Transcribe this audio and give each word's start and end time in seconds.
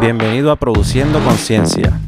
Bienvenido 0.00 0.52
a 0.52 0.56
Produciendo 0.56 1.18
Conciencia. 1.24 1.98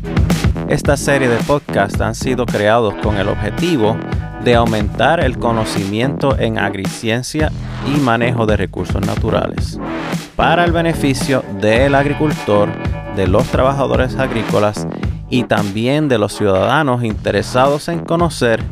Esta 0.68 0.96
serie 0.96 1.28
de 1.28 1.38
podcasts 1.38 2.00
han 2.00 2.14
sido 2.14 2.46
creados 2.46 2.94
con 3.02 3.16
el 3.16 3.28
objetivo 3.28 3.96
de 4.44 4.54
aumentar 4.54 5.18
el 5.18 5.38
conocimiento 5.38 6.38
en 6.38 6.58
agriciencia 6.58 7.50
y 7.88 7.98
manejo 7.98 8.46
de 8.46 8.56
recursos 8.56 9.04
naturales 9.04 9.80
para 10.36 10.64
el 10.64 10.70
beneficio 10.70 11.42
del 11.60 11.96
agricultor, 11.96 12.68
de 13.16 13.26
los 13.26 13.48
trabajadores 13.48 14.16
agrícolas 14.16 14.86
y 15.28 15.42
también 15.42 16.08
de 16.08 16.18
los 16.18 16.32
ciudadanos 16.32 17.02
interesados 17.02 17.88
en 17.88 18.04
conocer 18.04 18.62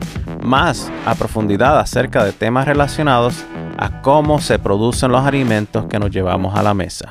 más 0.45 0.93
a 1.07 1.17
profundidad 1.17 1.81
acerca 1.81 2.23
de 2.23 2.33
temas 2.33 2.69
relacionados 2.69 3.45
a 3.79 4.01
cómo 4.01 4.41
se 4.41 4.61
producen 4.61 5.11
los 5.11 5.27
alimentos 5.27 5.87
que 5.87 5.99
nos 5.99 6.13
llevamos 6.13 6.57
a 6.57 6.63
la 6.63 6.73
mesa. 6.73 7.09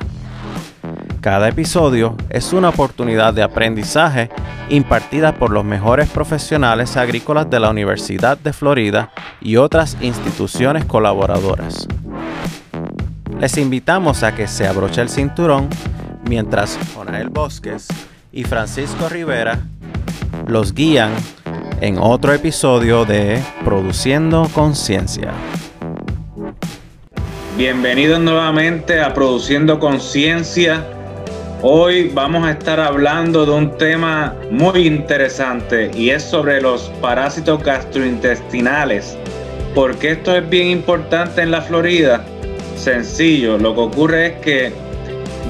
Cada 1.20 1.48
episodio 1.48 2.16
es 2.30 2.52
una 2.52 2.68
oportunidad 2.68 3.34
de 3.34 3.42
aprendizaje 3.42 4.30
impartida 4.68 5.34
por 5.34 5.50
los 5.50 5.64
mejores 5.64 6.08
profesionales 6.08 6.96
agrícolas 6.96 7.50
de 7.50 7.58
la 7.58 7.70
Universidad 7.70 8.38
de 8.38 8.52
Florida 8.52 9.10
y 9.40 9.56
otras 9.56 9.96
instituciones 10.00 10.84
colaboradoras. 10.84 11.88
Les 13.40 13.58
invitamos 13.58 14.22
a 14.22 14.34
que 14.34 14.46
se 14.46 14.68
abroche 14.68 15.00
el 15.00 15.08
cinturón 15.08 15.68
mientras 16.28 16.78
Jonael 16.94 17.30
Bosques 17.30 17.88
y 18.32 18.44
Francisco 18.44 19.08
Rivera 19.08 19.58
los 20.46 20.72
guían 20.72 21.10
en 21.80 21.98
otro 21.98 22.32
episodio 22.32 23.04
de 23.04 23.42
Produciendo 23.64 24.48
Conciencia. 24.54 25.32
Bienvenidos 27.56 28.20
nuevamente 28.20 29.00
a 29.00 29.12
Produciendo 29.14 29.80
Conciencia. 29.80 30.97
Hoy 31.60 32.10
vamos 32.14 32.46
a 32.46 32.52
estar 32.52 32.78
hablando 32.78 33.44
de 33.44 33.50
un 33.50 33.76
tema 33.78 34.36
muy 34.48 34.86
interesante 34.86 35.90
y 35.92 36.10
es 36.10 36.22
sobre 36.22 36.60
los 36.60 36.82
parásitos 37.00 37.64
gastrointestinales. 37.64 39.18
¿Por 39.74 39.96
qué 39.98 40.12
esto 40.12 40.36
es 40.36 40.48
bien 40.48 40.68
importante 40.68 41.42
en 41.42 41.50
la 41.50 41.60
Florida? 41.60 42.24
Sencillo, 42.76 43.58
lo 43.58 43.74
que 43.74 43.80
ocurre 43.80 44.26
es 44.26 44.32
que 44.34 44.72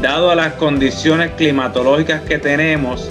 dado 0.00 0.30
a 0.30 0.34
las 0.34 0.55
condiciones 0.55 1.32
climatológicas 1.32 2.22
que 2.22 2.38
tenemos, 2.38 3.10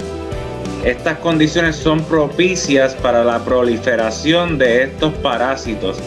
estas 0.83 1.19
condiciones 1.19 1.75
son 1.75 2.03
propicias 2.03 2.95
para 2.95 3.23
la 3.23 3.45
proliferación 3.45 4.57
de 4.57 4.85
estos 4.85 5.13
parásitos. 5.15 5.99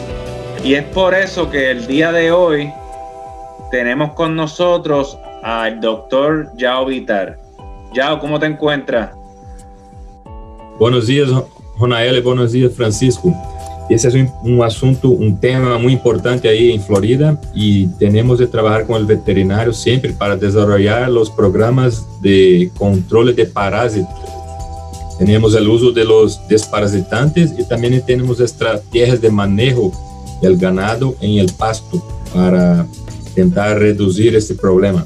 Y 0.61 0.73
es 0.73 0.83
por 0.83 1.15
eso 1.15 1.49
que 1.49 1.71
el 1.71 1.87
día 1.87 2.11
de 2.11 2.33
hoy 2.33 2.69
tenemos 3.71 4.11
con 4.11 4.35
nosotros 4.35 5.17
al 5.43 5.79
doctor 5.79 6.49
Yao 6.57 6.85
Vitar. 6.85 7.39
Yao, 7.93 8.19
¿cómo 8.19 8.39
te 8.39 8.45
encuentras? 8.45 9.11
Buenos 10.79 11.07
días, 11.07 11.29
Jonael, 11.77 12.21
buenos 12.21 12.51
días, 12.51 12.71
Francisco. 12.73 13.33
Ese 13.89 14.07
es 14.07 14.13
un, 14.13 14.29
un, 14.43 14.63
asunto, 14.63 15.09
un 15.09 15.37
tema 15.39 15.77
muy 15.77 15.93
importante 15.93 16.47
ahí 16.47 16.71
en 16.71 16.81
Florida 16.81 17.39
y 17.53 17.87
tenemos 17.99 18.39
de 18.39 18.47
trabajar 18.47 18.85
con 18.85 18.95
el 18.95 19.05
veterinario 19.05 19.73
siempre 19.73 20.13
para 20.13 20.37
desarrollar 20.37 21.09
los 21.09 21.29
programas 21.29 22.05
de 22.21 22.71
control 22.77 23.35
de 23.35 23.45
parásitos. 23.45 24.09
Tenemos 25.19 25.53
el 25.55 25.67
uso 25.67 25.91
de 25.91 26.05
los 26.05 26.47
desparasitantes 26.47 27.53
y 27.59 27.63
también 27.63 28.01
tenemos 28.05 28.39
estrategias 28.39 29.21
de 29.21 29.29
manejo 29.29 29.91
del 30.41 30.57
ganado 30.57 31.15
en 31.21 31.37
el 31.37 31.51
pasto 31.53 32.01
para 32.33 32.87
intentar 33.29 33.77
reducir 33.77 34.35
este 34.35 34.55
problema. 34.55 35.05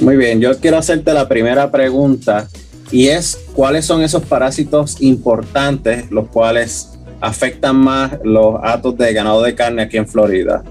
Muy 0.00 0.16
bien, 0.16 0.40
yo 0.40 0.58
quiero 0.58 0.76
hacerte 0.78 1.12
la 1.14 1.26
primera 1.26 1.70
pregunta 1.70 2.48
y 2.90 3.08
es 3.08 3.38
cuáles 3.54 3.84
son 3.84 4.02
esos 4.02 4.22
parásitos 4.24 5.00
importantes 5.00 6.10
los 6.10 6.28
cuales 6.28 6.90
afectan 7.20 7.76
más 7.76 8.12
los 8.22 8.56
atos 8.62 8.96
de 8.98 9.12
ganado 9.12 9.42
de 9.42 9.54
carne 9.54 9.82
aquí 9.82 9.96
en 9.96 10.06
Florida. 10.06 10.62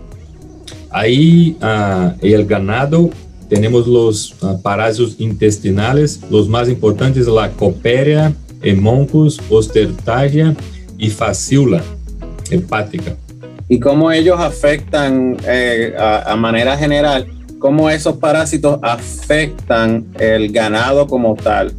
Ahí 0.92 1.58
uh, 1.62 2.16
el 2.22 2.46
ganado 2.46 3.10
tenemos 3.50 3.88
los 3.88 4.36
uh, 4.42 4.62
parásitos 4.62 5.16
intestinales, 5.20 6.20
los 6.30 6.48
más 6.48 6.70
importantes 6.70 7.28
la 7.28 7.50
coperia, 7.50 8.34
hemoncus, 8.62 9.42
ostertagia 9.50 10.56
y 10.98 11.10
fasciula 11.10 11.82
hepática 12.52 13.16
y 13.68 13.80
cómo 13.80 14.12
ellos 14.12 14.40
afectan 14.40 15.38
eh, 15.48 15.96
a, 15.98 16.32
a, 16.32 16.36
manera 16.36 16.78
general, 16.78 17.28
cómo 17.66 17.90
esos 17.90 18.18
parásitos 18.18 18.78
afectan 18.84 20.06
el 20.20 20.52
ganado 20.52 21.08
como 21.08 21.34
tal. 21.34 21.74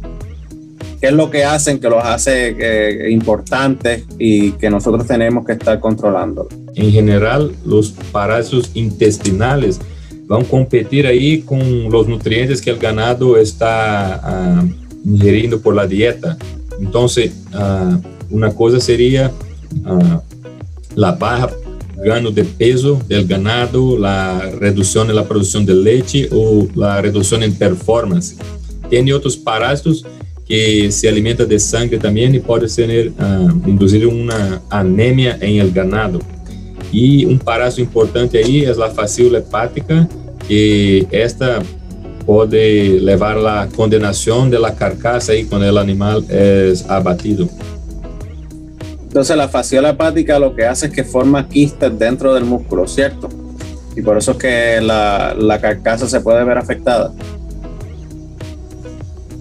¿Qué 0.99 1.07
es 1.07 1.13
lo 1.13 1.31
que 1.31 1.45
hacen 1.45 1.79
que 1.79 1.87
los 1.89 2.03
hace 2.03 2.57
eh, 2.59 3.09
importantes 3.09 4.03
y 4.19 4.51
que 4.51 4.69
nosotros 4.69 5.07
tenemos 5.07 5.45
que 5.45 5.53
estar 5.53 5.79
controlando? 5.79 6.49
En 6.75 6.91
general, 6.91 7.53
los 7.65 7.91
parásitos 8.11 8.71
intestinales 8.73 9.79
van 10.25 10.41
a 10.41 10.43
competir 10.43 11.07
ahí 11.07 11.39
con 11.43 11.89
los 11.89 12.05
nutrientes 12.05 12.61
que 12.61 12.71
el 12.71 12.79
ganado 12.79 13.37
está 13.37 14.59
uh, 14.61 15.09
ingeriendo 15.09 15.61
por 15.61 15.73
la 15.73 15.87
dieta. 15.87 16.37
Entonces, 16.81 17.31
uh, 17.53 17.95
una 18.29 18.53
cosa 18.53 18.81
sería 18.81 19.31
uh, 19.85 20.19
la 20.95 21.13
baja 21.13 21.49
gano 22.03 22.31
de 22.31 22.43
peso 22.43 23.01
del 23.07 23.25
ganado, 23.27 23.97
la 23.97 24.51
reducción 24.59 25.09
en 25.09 25.15
la 25.15 25.27
producción 25.27 25.65
de 25.65 25.73
leche 25.73 26.29
o 26.31 26.67
la 26.75 27.01
reducción 27.01 27.43
en 27.43 27.53
performance. 27.53 28.35
Tiene 28.89 29.13
otros 29.13 29.35
parásitos 29.35 30.05
que 30.47 30.91
se 30.91 31.09
alimentan 31.09 31.47
de 31.47 31.59
sangre 31.59 31.97
también 31.97 32.33
y 32.33 32.39
puede 32.39 32.67
tener, 32.67 33.09
uh, 33.09 33.69
inducir 33.69 34.07
una 34.07 34.61
anemia 34.69 35.37
en 35.41 35.59
el 35.59 35.71
ganado. 35.71 36.19
Y 36.91 37.25
un 37.25 37.37
parásito 37.37 37.81
importante 37.81 38.37
ahí 38.37 38.63
es 38.63 38.77
la 38.77 38.89
fascícula 38.89 39.39
hepática, 39.39 40.07
que 40.47 41.05
esta 41.11 41.61
puede 42.25 42.99
llevar 42.99 43.37
la 43.37 43.67
condenación 43.75 44.49
de 44.49 44.59
la 44.59 44.73
carcasa 44.75 45.33
ahí 45.33 45.43
cuando 45.45 45.67
el 45.67 45.77
animal 45.77 46.23
es 46.29 46.85
abatido. 46.85 47.49
Entonces 49.07 49.37
la 49.37 49.47
fasciola 49.47 49.91
hepática 49.91 50.37
lo 50.37 50.53
que 50.53 50.65
hace 50.65 50.87
es 50.87 50.91
que 50.91 51.03
forma 51.03 51.47
quistes 51.47 51.97
dentro 51.97 52.33
del 52.33 52.43
músculo, 52.43 52.87
¿cierto? 52.87 53.29
Y 53.95 54.01
por 54.01 54.17
eso 54.17 54.31
es 54.31 54.37
que 54.37 54.81
la, 54.81 55.33
la 55.33 55.59
carcasa 55.59 56.07
se 56.07 56.19
puede 56.19 56.43
ver 56.43 56.57
afectada. 56.57 57.13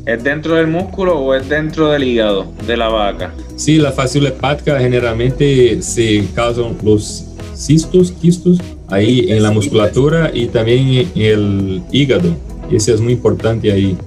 ¿Es 0.07 0.23
dentro 0.23 0.55
del 0.55 0.69
músculo 0.69 1.19
o 1.19 1.35
es 1.35 1.49
dentro 1.49 1.91
del 1.91 2.05
hígado 2.05 2.47
de 2.65 2.77
la 2.77 2.89
vaca? 2.89 3.35
Sí, 3.57 3.79
la 3.79 3.91
fasciola 3.91 4.29
hepática 4.29 4.79
generalmente 4.79 5.83
se 5.83 6.25
causan 6.33 6.77
los 6.85 7.27
cistos, 7.57 8.13
quistos, 8.13 8.61
ahí 8.89 9.27
en 9.33 9.43
la 9.43 9.51
musculatura 9.51 10.31
y 10.33 10.47
también 10.47 11.11
en 11.15 11.23
el 11.23 11.83
hígado. 11.91 12.37
Eso 12.71 12.95
es 12.95 13.01
muy 13.01 13.15
importante 13.15 13.73
ahí. 13.73 13.99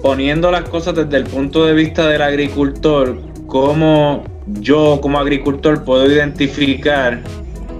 Poniendo 0.00 0.50
las 0.50 0.68
cosas 0.68 0.94
desde 0.94 1.18
el 1.18 1.24
punto 1.24 1.66
de 1.66 1.74
vista 1.74 2.08
del 2.08 2.22
agricultor, 2.22 3.18
¿cómo 3.46 4.24
yo 4.46 4.98
como 5.00 5.18
agricultor 5.18 5.84
puedo 5.84 6.10
identificar 6.10 7.22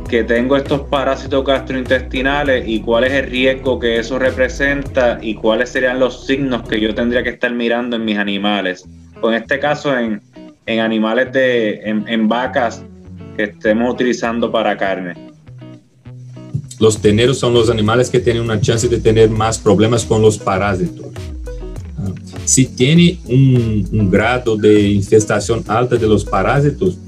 que 0.09 0.25
tengo 0.25 0.57
estos 0.57 0.83
parásitos 0.83 1.45
gastrointestinales 1.45 2.69
y 2.69 2.81
cuál 2.81 3.05
es 3.05 3.13
el 3.13 3.31
riesgo 3.31 3.79
que 3.79 3.99
eso 3.99 4.19
representa 4.19 5.19
y 5.23 5.35
cuáles 5.35 5.71
serían 5.71 5.99
los 5.99 6.27
signos 6.27 6.69
que 6.69 6.79
yo 6.79 6.95
tendría 6.95 7.23
que 7.23 7.31
estar 7.31 7.53
mirando 7.53 7.97
en 7.97 8.05
mis 8.05 8.19
animales. 8.19 8.87
O 9.23 9.31
en 9.31 9.37
este 9.37 9.59
caso 9.59 9.97
en, 9.97 10.21
en 10.67 10.81
animales 10.81 11.33
de, 11.33 11.81
en, 11.85 12.07
en 12.09 12.29
vacas 12.29 12.85
que 13.37 13.45
estemos 13.45 13.95
utilizando 13.95 14.53
para 14.53 14.77
carne. 14.77 15.15
Los 16.79 17.01
teneros 17.01 17.39
son 17.39 17.55
los 17.55 17.71
animales 17.71 18.11
que 18.11 18.21
tienen 18.21 18.43
una 18.43 18.61
chance 18.61 18.89
de 18.89 18.99
tener 18.99 19.31
más 19.31 19.59
problemas 19.59 20.05
con 20.05 20.21
los 20.21 20.37
parásitos. 20.37 21.07
Si 22.53 22.67
tiene 22.67 23.19
un, 23.31 23.89
un, 23.93 24.11
grado 24.11 24.59
de 24.59 24.91
infestación 24.91 25.65
alta 25.69 25.97
de 25.97 26.07
los 26.07 26.23
parásitos, 26.23 26.99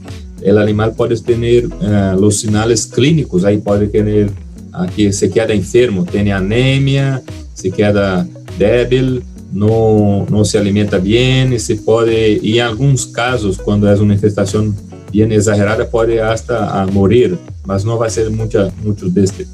el 0.41 0.57
animal 0.57 0.95
puede 0.97 1.21
tener 1.21 1.67
uh, 1.67 2.19
los 2.19 2.41
señales 2.41 2.87
clínicos, 2.87 3.45
ahí 3.45 3.59
puede 3.59 3.89
tener 3.89 4.31
uh, 4.73 4.87
que 4.97 5.13
se 5.13 5.29
queda 5.29 5.53
enfermo, 5.53 6.07
tiene 6.07 6.33
anemia, 6.33 7.23
se 7.53 7.71
queda 7.71 8.27
débil, 8.59 9.23
no, 9.53 10.25
no 10.31 10.47
se 10.47 10.57
alimenta 10.57 10.97
bien 10.97 11.53
y 11.53 11.59
se 11.59 11.77
puede, 11.77 12.41
y 12.43 12.59
en 12.59 12.65
algunos 12.65 13.07
casos, 13.07 13.59
cuando 13.59 13.93
es 13.93 14.01
una 14.01 14.15
infestación 14.15 14.75
bien 15.13 15.31
exagerada, 15.31 15.87
puede 15.91 16.23
hasta 16.23 16.87
uh, 16.87 16.91
morir, 16.91 17.37
mas 17.67 17.85
no 17.85 17.99
va 17.99 18.07
a 18.07 18.11
ser 18.11 18.31
mucha, 18.31 18.73
muchos 18.83 19.13
de 19.13 19.25
este. 19.25 19.47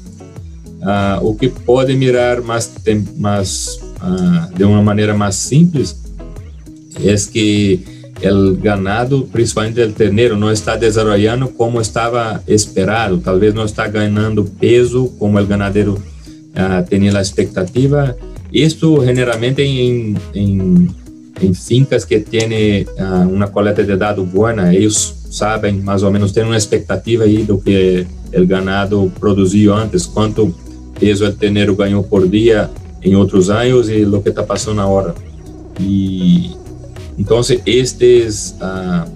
o 1.21 1.35
que 1.35 1.49
pode 1.49 1.93
mirar 1.97 2.41
más, 2.41 2.71
más 3.17 3.80
uh, 4.01 4.53
de 4.55 4.63
uma 4.63 4.81
maneira 4.81 5.15
mais 5.15 5.35
simples 5.35 6.01
é 7.03 7.15
que 7.31 7.79
o 8.23 8.53
ganado, 8.55 9.27
principalmente 9.31 9.81
o 9.81 9.91
terneiro, 9.91 10.37
não 10.37 10.51
está 10.51 10.75
desenvolvendo 10.75 11.47
como 11.47 11.81
estava 11.81 12.43
esperado. 12.47 13.17
Talvez 13.17 13.53
não 13.53 13.65
está 13.65 13.87
ganhando 13.87 14.43
peso 14.43 15.07
como 15.17 15.39
o 15.39 15.45
ganadeiro 15.45 15.93
uh, 15.93 16.87
tinha 16.87 17.17
a 17.17 17.21
expectativa 17.21 18.15
esto 18.51 19.01
generalmente 19.01 19.63
en, 19.63 20.17
en, 20.33 20.93
en 21.39 21.55
fincas 21.55 22.05
que 22.05 22.19
tienen 22.19 22.85
uh, 22.99 23.27
una 23.27 23.47
coleta 23.47 23.81
de 23.81 23.95
dados 23.95 24.29
buena, 24.29 24.73
ellos 24.73 25.15
saben 25.29 25.83
más 25.85 26.03
o 26.03 26.11
menos, 26.11 26.33
tienen 26.33 26.49
una 26.49 26.57
expectativa 26.57 27.23
ahí 27.23 27.43
de 27.43 27.59
que 27.63 28.07
el 28.33 28.47
ganado 28.47 29.09
produziu 29.19 29.73
antes, 29.73 30.05
quanto 30.05 30.53
peso 30.99 31.25
el 31.25 31.35
tenero 31.35 31.75
ganhou 31.75 32.03
por 32.03 32.29
dia 32.29 32.69
em 33.03 33.15
outros 33.15 33.49
anos 33.49 33.89
e 33.89 34.05
o 34.05 34.21
que 34.21 34.29
está 34.29 34.43
passando 34.43 34.75
na 34.75 34.87
hora. 34.87 35.15
E 35.79 36.51
então, 37.17 37.39
estes 37.65 38.55
uh, 38.61 39.09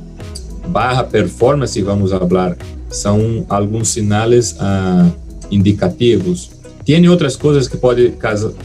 barra 0.68 1.04
performance, 1.04 1.82
vamos 1.82 2.12
falar, 2.12 2.58
são 2.90 3.46
alguns 3.50 3.90
sinais 3.90 4.54
uh, 4.54 5.12
indicativos. 5.50 6.52
Tem 6.86 7.08
outras 7.08 7.36
coisas 7.36 7.68
que 7.68 7.78
pode, 7.78 8.14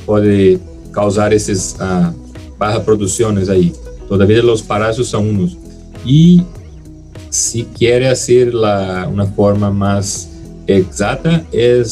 pode 0.05 0.61
causar 0.93 1.33
esses 1.33 1.75
uh, 1.75 2.15
barra 2.59 2.81
produções 2.81 3.49
aí. 3.49 3.73
Todavia, 4.09 4.45
os 4.45 4.61
parásitos 4.61 5.09
são 5.09 5.23
uns. 5.23 5.57
E 6.05 6.43
se 7.31 7.63
quer 7.63 8.03
la, 8.53 9.09
uma 9.09 9.27
forma 9.27 9.71
mais 9.71 10.29
exata, 10.67 11.47
é 11.53 11.83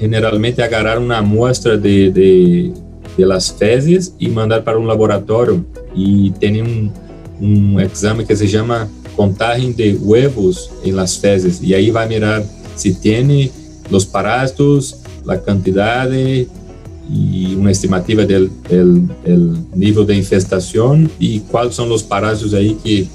generalmente 0.00 0.62
agarrar 0.62 0.98
uma 0.98 1.20
muestra 1.20 1.76
de, 1.76 2.10
de, 2.10 2.72
de 3.16 3.24
las 3.24 3.50
fezes 3.50 4.14
e 4.18 4.28
mandar 4.28 4.62
para 4.62 4.78
um 4.78 4.84
laboratório 4.84 5.64
e 5.94 6.32
tem 6.40 6.62
um, 6.62 6.90
um 7.40 7.80
exame 7.80 8.24
que 8.24 8.34
se 8.34 8.48
chama 8.48 8.88
contagem 9.14 9.72
de 9.72 9.98
huevos 10.02 10.70
em 10.82 10.92
las 10.92 11.16
fezes 11.16 11.60
e 11.62 11.74
aí 11.74 11.90
vai 11.90 12.08
mirar 12.08 12.42
se 12.74 12.94
tem 12.94 13.50
os 13.90 14.04
parásitos, 14.04 14.96
a 15.28 15.36
quantidade 15.36 16.48
e 17.10 17.54
uma 17.56 17.70
estimativa 17.70 18.24
do 18.24 18.50
nível 19.74 20.04
de 20.04 20.14
infestação 20.14 21.06
e 21.20 21.40
quais 21.40 21.74
são 21.74 21.92
os 21.92 22.02
parásitos 22.02 22.54
aí 22.54 22.74
que, 22.76 23.08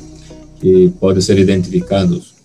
que 0.60 0.92
podem 1.00 1.22
ser 1.22 1.40
identificados. 1.40 2.36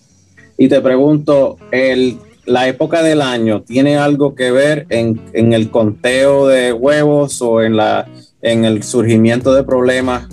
E 0.57 0.67
te 0.67 0.79
pergunto, 0.79 1.57
el 1.71 2.17
la 2.45 2.67
época 2.67 3.03
del 3.03 3.21
año 3.21 3.61
tiene 3.61 3.97
algo 3.97 4.35
que 4.35 4.51
ver 4.51 4.85
en, 4.89 5.21
en 5.33 5.53
el 5.53 5.69
conteo 5.69 6.47
de 6.47 6.73
huevos 6.73 7.41
o 7.41 7.61
en, 7.61 7.77
la, 7.77 8.07
en 8.41 8.65
el 8.65 8.83
surgimiento 8.83 9.53
de 9.53 9.63
problemas 9.63 10.27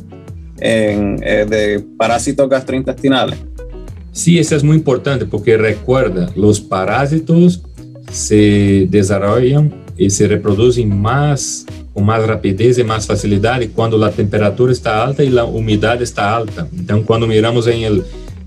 en, 0.61 1.21
eh, 1.23 1.47
de 1.49 1.81
parásitos 1.97 2.49
gastrointestinales? 2.49 3.39
Sí, 4.13 4.39
eso 4.39 4.57
es 4.57 4.65
muy 4.65 4.77
importante 4.77 5.27
porque 5.27 5.57
recuerda, 5.57 6.31
los 6.35 6.61
parásitos 6.61 7.63
se 8.11 8.87
desarrollan 8.89 9.73
y 9.97 10.11
se 10.11 10.27
reproducen 10.27 11.01
más 11.01 11.67
con 11.93 12.05
más 12.05 12.25
rapidez 12.27 12.79
y 12.79 12.85
más 12.85 13.07
facilidad 13.07 13.61
cuando 13.75 13.99
la 13.99 14.11
temperatura 14.11 14.73
está 14.73 15.05
alta 15.05 15.25
y 15.25 15.31
la 15.31 15.45
humedad 15.45 16.01
está 16.01 16.37
alta. 16.37 16.67
Entonces, 16.73 17.07
cuando 17.07 17.27
miramos 17.27 17.67
en 17.67 17.83
el 17.83 18.05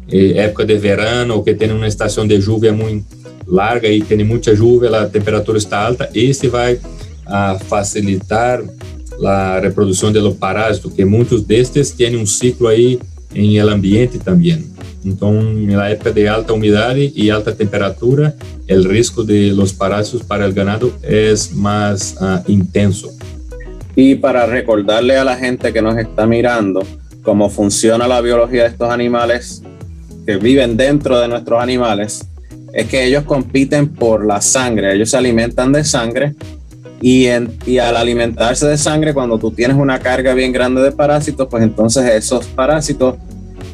eh, 0.07 0.33
época 0.37 0.65
de 0.65 0.77
verano 0.77 1.43
que 1.43 1.53
tiene 1.53 1.73
una 1.73 1.87
estación 1.87 2.27
de 2.27 2.39
lluvia 2.39 2.73
muy 2.73 3.03
larga 3.51 3.89
e 3.89 4.01
tem 4.01 4.23
muita 4.23 4.55
chuva, 4.55 4.97
a 4.97 5.05
temperatura 5.07 5.57
está 5.57 5.85
alta, 5.85 6.09
esse 6.15 6.47
vai 6.47 6.79
a 7.25 7.59
facilitar 7.59 8.63
a 9.23 9.59
reprodução 9.59 10.11
do 10.11 10.33
parásito, 10.33 10.89
que 10.89 11.05
muitos 11.05 11.43
destes 11.43 11.91
têm 11.91 12.15
um 12.15 12.25
ciclo 12.25 12.67
aí 12.67 12.97
em 13.35 13.57
el 13.57 13.69
ambiente 13.69 14.17
também. 14.17 14.71
Então, 15.03 15.41
na 15.41 15.89
época 15.89 16.11
de 16.11 16.27
alta 16.27 16.53
umidade 16.53 17.11
e 17.15 17.29
alta 17.29 17.51
temperatura, 17.51 18.35
o 18.69 18.87
risco 18.87 19.23
de 19.23 19.51
los 19.51 19.71
parásitos 19.71 20.23
para 20.23 20.47
o 20.47 20.53
ganado 20.53 20.93
é 21.03 21.33
mais 21.53 22.15
uh, 22.19 22.51
intenso. 22.51 23.11
E 23.97 24.15
para 24.15 24.45
recordarle 24.45 25.15
a 25.17 25.23
la 25.23 25.35
gente 25.35 25.71
que 25.71 25.81
nos 25.81 25.97
está 25.97 26.25
mirando 26.25 26.81
cómo 27.23 27.49
funciona 27.49 28.07
la 28.07 28.21
biología 28.21 28.63
de 28.63 28.69
estos 28.69 28.89
animales 28.89 29.61
que 30.25 30.37
viven 30.37 30.77
dentro 30.77 31.19
de 31.19 31.27
nuestros 31.27 31.61
animales, 31.61 32.30
es 32.73 32.87
que 32.87 33.05
ellos 33.05 33.23
compiten 33.23 33.89
por 33.89 34.25
la 34.25 34.41
sangre, 34.41 34.93
ellos 34.93 35.09
se 35.09 35.17
alimentan 35.17 35.71
de 35.71 35.83
sangre 35.83 36.35
y, 37.01 37.27
al 37.27 37.97
alimentarse 37.97 38.67
de 38.67 38.77
sangre, 38.77 39.13
cuando 39.13 39.39
tú 39.39 39.51
tienes 39.51 39.75
una 39.75 39.99
carga 39.99 40.33
bien 40.35 40.51
grande 40.51 40.81
de 40.81 40.91
parásitos, 40.91 41.47
pues 41.49 41.63
entonces 41.63 42.05
esos 42.11 42.45
parásitos 42.45 43.15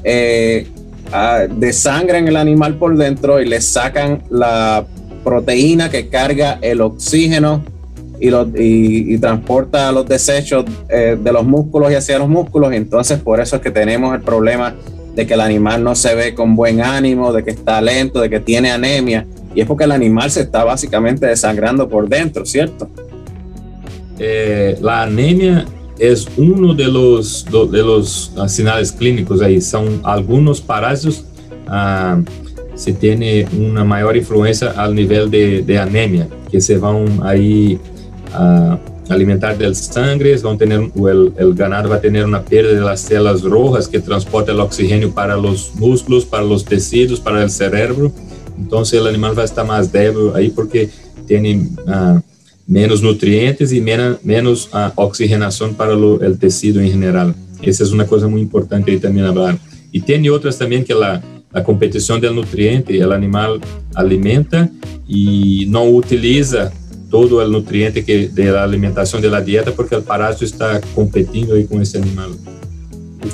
eh, 0.04 0.66
ah, 1.12 1.46
desangran 1.50 2.28
el 2.28 2.38
animal 2.38 2.76
por 2.76 2.96
dentro 2.96 3.42
y 3.42 3.46
le 3.46 3.60
sacan 3.60 4.24
la 4.30 4.86
proteína 5.26 5.90
que 5.90 6.08
carga 6.08 6.58
el 6.62 6.80
oxígeno 6.80 7.66
y, 8.20 9.14
y, 9.14 9.18
transporta 9.18 9.92
los 9.92 10.08
desechos 10.08 10.66
eh, 10.90 11.18
de 11.22 11.32
los 11.34 11.46
músculos 11.46 11.92
y 11.92 11.96
hacia 11.96 12.18
los 12.18 12.30
músculos. 12.30 12.72
Entonces 12.72 13.20
por 13.20 13.42
eso 13.42 13.58
es 13.58 13.62
que 13.62 13.72
tenemos 13.72 14.16
el 14.16 14.22
problema 14.22 14.74
de 15.18 15.26
que 15.26 15.34
el 15.34 15.42
animal 15.42 15.84
no 15.84 15.96
se 15.96 16.14
ve 16.14 16.36
con 16.36 16.56
buen 16.56 16.80
ánimo, 16.80 17.34
de 17.34 17.44
que 17.44 17.50
está 17.50 17.82
lento, 17.82 18.22
de 18.22 18.30
que 18.30 18.40
tiene 18.40 18.70
anemia. 18.70 19.26
Y 19.56 19.62
es 19.62 19.66
porque 19.66 19.86
el 19.86 19.92
animal 19.92 20.30
se 20.30 20.42
está 20.42 20.64
básicamente 20.64 21.26
desangrando 21.26 21.90
por 21.90 22.08
dentro, 22.08 22.46
¿cierto? 22.46 22.88
Eh, 24.20 24.78
la 24.80 25.02
anemia 25.02 25.66
es 25.98 26.28
uno 26.38 26.76
de 26.76 26.86
los, 26.86 27.46
de 27.46 27.82
los 27.82 28.32
uh, 28.38 28.48
señales 28.48 28.92
clínicos 28.92 29.42
ahí. 29.42 29.60
Son 29.60 30.02
algunos 30.04 30.62
parásitos, 30.62 31.26
uh, 31.68 32.24
se 32.76 32.94
tiene 32.94 33.48
una 33.60 33.84
mayor 33.84 34.16
influencia 34.18 34.70
al 34.78 34.94
nivel 34.94 35.32
de, 35.32 35.64
de 35.64 35.80
anemia, 35.80 36.28
que 36.52 36.62
se 36.62 36.78
van 36.78 37.22
ahí 37.24 37.80
uh, 38.40 38.76
alimentar 39.10 39.56
del 39.56 39.74
sangre, 39.74 40.36
vão 40.38 40.58
ter, 40.58 40.70
el, 40.72 41.34
el 41.38 41.54
ganado 41.54 41.90
vai 41.90 42.00
ter 42.00 42.26
uma 42.26 42.40
perda 42.40 42.74
de 42.74 42.82
las 42.82 43.00
células 43.02 43.42
rojas 43.42 43.88
que 43.88 44.00
transporta 44.00 44.54
o 44.54 44.60
oxigênio 44.62 45.12
para 45.12 45.38
os 45.38 45.72
músculos, 45.76 46.26
para 46.26 46.44
os 46.44 46.64
tecidos, 46.64 47.20
para 47.20 47.46
o 47.46 47.50
cerebro. 47.50 48.12
Então, 48.58 48.82
o 48.82 49.08
animal 49.08 49.34
vai 49.34 49.46
estar 49.46 49.64
mais 49.64 49.88
débil 49.88 50.36
aí 50.36 50.50
porque 50.50 50.90
tem 51.28 51.58
uh, 51.58 52.24
menos 52.68 53.02
nutrientes 53.02 53.72
e 53.72 53.80
menos, 53.80 54.18
menos 54.24 54.66
uh, 54.66 54.92
oxigenação 54.98 55.74
para 55.74 55.96
o 55.98 56.36
tecido 56.36 56.82
em 56.82 57.00
geral. 57.00 57.34
Essa 57.62 57.84
é 57.84 57.88
uma 57.88 58.06
coisa 58.06 58.28
muito 58.28 58.46
importante 58.46 58.92
aí 58.92 59.00
também 59.00 59.24
falar. 59.24 59.58
E 59.94 60.02
tem 60.02 60.30
outras 60.30 60.58
também 60.58 60.84
que 60.84 60.92
a, 60.94 61.22
a 61.54 61.62
competição 61.62 62.20
do 62.20 62.34
nutriente, 62.34 62.98
o 62.98 63.12
animal 63.12 63.60
alimenta 63.96 64.70
e 65.08 65.66
não 65.68 65.94
utiliza 65.96 66.72
todo 67.10 67.42
el 67.42 67.52
nutriente 67.52 68.04
que 68.04 68.28
de 68.28 68.52
la 68.52 68.64
alimentación 68.64 69.22
de 69.22 69.30
la 69.30 69.42
dieta 69.42 69.72
porque 69.72 69.96
el 69.96 70.04
parásito 70.04 70.46
está 70.46 70.82
competindo 70.94 71.56
ahí 71.56 71.66
con 71.66 71.82
ese 71.82 72.00
animal. 72.00 72.32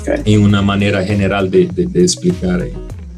Okay. 0.00 0.34
En 0.34 0.42
una 0.42 0.62
manera 0.62 1.02
general 1.04 1.50
de, 1.50 1.66
de, 1.66 1.86
de 1.86 2.02
explicar 2.02 2.60
ahí. 2.60 2.72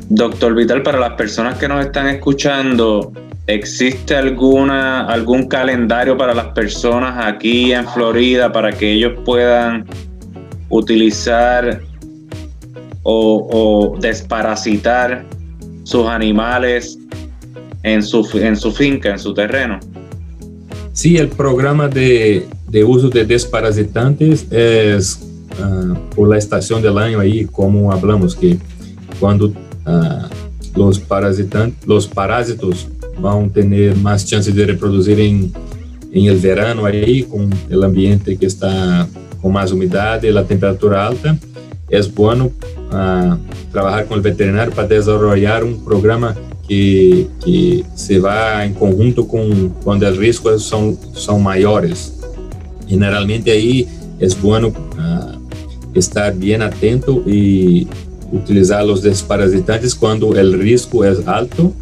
Doctor 0.09 0.55
Vital, 0.55 0.83
para 0.83 1.01
las 1.01 1.13
personas 1.13 1.59
que 1.59 1.67
nos 1.67 1.85
están 1.85 2.09
escuchando, 2.09 3.13
¿existe 3.47 4.15
alguna, 4.15 5.07
algún 5.07 5.49
calendario 5.49 6.17
para 6.17 6.33
las 6.33 6.47
personas 6.49 7.25
aquí 7.25 7.73
en 7.73 7.87
Florida 7.89 8.53
para 8.53 8.73
que 8.73 8.93
ellos 8.93 9.15
puedan 9.25 9.85
utilizar 10.69 11.81
o, 13.03 13.49
o 13.51 13.99
desparasitar 14.01 15.25
sus 15.85 16.07
animales 16.07 16.99
en 17.83 18.03
su, 18.03 18.29
en 18.35 18.57
su 18.57 18.71
finca, 18.73 19.11
en 19.11 19.19
su 19.19 19.35
terreno? 19.35 19.81
Sí, 20.97 21.19
el 21.19 21.29
programa 21.29 21.88
de, 21.88 22.47
de 22.71 22.83
uso 22.83 23.11
de 23.11 23.26
desparasitantes 23.26 24.50
es 24.50 25.21
uh, 25.61 25.95
por 26.15 26.26
la 26.26 26.38
estación 26.38 26.81
del 26.81 26.97
año 26.97 27.21
ahí, 27.21 27.45
como 27.45 27.93
hablamos, 27.93 28.35
que 28.35 28.57
cuando 29.21 29.49
uh, 29.49 29.53
los, 30.75 30.99
parasitantes, 30.99 31.87
los 31.87 32.07
parásitos 32.07 32.88
van 33.21 33.45
a 33.45 33.49
tener 33.50 33.95
más 33.97 34.25
chances 34.25 34.55
de 34.55 34.65
reproducir 34.65 35.21
en, 35.21 35.53
en 36.12 36.25
el 36.25 36.38
verano 36.38 36.87
ahí, 36.87 37.25
con 37.25 37.50
el 37.69 37.85
ambiente 37.85 38.35
que 38.38 38.47
está 38.47 39.07
con 39.43 39.53
más 39.53 39.73
humedad 39.73 40.23
y 40.23 40.31
la 40.31 40.45
temperatura 40.45 41.09
alta, 41.09 41.37
es 41.90 42.12
bueno 42.12 42.47
uh, 42.47 43.37
trabajar 43.73 44.07
con 44.07 44.16
el 44.16 44.23
veterinario 44.23 44.73
para 44.73 44.88
desarrollar 44.88 45.64
un 45.64 45.85
programa 45.85 46.37
que, 46.66 47.28
que 47.45 47.85
se 47.95 48.19
vai 48.19 48.66
em 48.66 48.75
conjunto 48.75 49.25
com 49.25 49.71
quando 49.85 50.02
os 50.02 50.19
riscos 50.19 50.66
são, 50.66 50.97
são 51.14 51.38
maiores. 51.38 52.21
Generalmente 52.88 53.50
aí 53.50 53.88
é 54.21 54.28
bom 54.40 54.69
uh, 54.69 54.78
estar 55.95 56.33
bem 56.33 56.57
atento 56.57 57.23
e 57.26 57.87
utilizar 58.33 58.85
os 58.85 59.00
desparasitantes 59.02 59.95
quando 59.95 60.26
o 60.26 60.33
risco 60.33 61.05
é 61.05 61.16
alto 61.26 61.75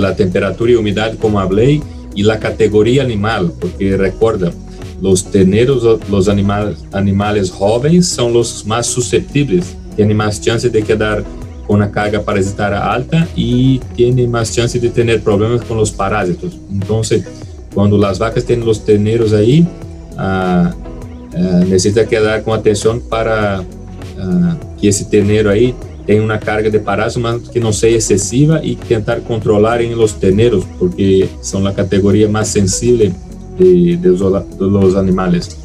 da 0.00 0.14
temperatura 0.14 0.70
e 0.70 0.76
umidade, 0.76 1.16
como 1.16 1.38
falei, 1.38 1.82
e 2.14 2.30
a 2.30 2.36
categoria 2.38 3.02
animal, 3.02 3.48
porque 3.60 3.94
recorda, 3.94 4.52
os 5.00 5.22
terneros, 5.22 5.82
os 6.08 6.28
animais, 6.28 6.76
animais 6.92 7.48
jovens 7.48 8.06
são 8.06 8.34
os 8.36 8.62
mais 8.64 8.86
suscetíveis, 8.86 9.76
têm 9.96 10.12
mais 10.14 10.40
chance 10.42 10.68
de 10.68 10.82
quedar 10.82 11.22
com 11.66 11.74
uma 11.74 11.88
carga 11.88 12.20
parasitária 12.20 12.78
alta 12.78 13.28
e 13.36 13.80
tem 13.96 14.26
mais 14.26 14.54
chance 14.54 14.78
de 14.78 14.88
ter 14.88 15.20
problemas 15.20 15.62
com 15.62 15.76
os 15.78 15.90
parásitos. 15.90 16.58
Então, 16.70 17.02
quando 17.74 18.02
as 18.04 18.18
vacas 18.18 18.44
têm 18.44 18.62
os 18.62 18.78
terneiros 18.78 19.34
aí, 19.34 19.66
uh, 20.12 20.74
uh, 21.34 21.64
necessita 21.66 22.04
quedar 22.04 22.42
com 22.42 22.52
atenção 22.52 22.98
para 22.98 23.64
que 24.78 24.86
esse 24.86 25.06
terneiro 25.06 25.48
aí 25.48 25.74
tenha 26.06 26.22
uma 26.22 26.38
carga 26.38 26.70
de 26.70 26.78
parásitos, 26.78 27.22
mas 27.22 27.48
que 27.48 27.60
não 27.60 27.72
seja 27.72 27.96
excessiva 27.96 28.60
e 28.62 28.76
tentar 28.76 29.20
controlar 29.20 29.82
em 29.82 29.94
los 29.94 30.12
terneros, 30.12 30.64
porque 30.78 31.28
são 31.42 31.66
a 31.66 31.72
categoria 31.72 32.28
mais 32.28 32.48
sensível 32.48 33.12
de, 33.58 33.96
de, 33.96 34.08
los, 34.08 34.58
de 34.58 34.66
los 34.66 34.96
animales. 34.96 35.58